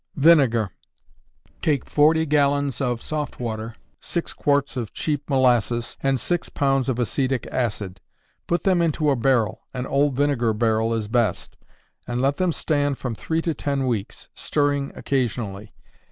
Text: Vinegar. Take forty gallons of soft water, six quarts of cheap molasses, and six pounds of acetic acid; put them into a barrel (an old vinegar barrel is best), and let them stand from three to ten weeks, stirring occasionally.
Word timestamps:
Vinegar. 0.15 0.71
Take 1.61 1.85
forty 1.85 2.25
gallons 2.25 2.81
of 2.81 3.03
soft 3.03 3.39
water, 3.39 3.75
six 3.99 4.33
quarts 4.33 4.75
of 4.75 4.93
cheap 4.93 5.29
molasses, 5.29 5.95
and 6.01 6.19
six 6.19 6.49
pounds 6.49 6.89
of 6.89 6.97
acetic 6.97 7.45
acid; 7.51 8.01
put 8.47 8.63
them 8.63 8.81
into 8.81 9.11
a 9.11 9.15
barrel 9.15 9.61
(an 9.75 9.85
old 9.85 10.15
vinegar 10.15 10.55
barrel 10.55 10.95
is 10.95 11.07
best), 11.07 11.55
and 12.07 12.19
let 12.19 12.37
them 12.37 12.51
stand 12.51 12.97
from 12.97 13.13
three 13.13 13.43
to 13.43 13.53
ten 13.53 13.85
weeks, 13.85 14.29
stirring 14.33 14.91
occasionally. 14.95 15.71